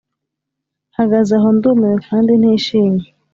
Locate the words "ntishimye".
2.41-3.07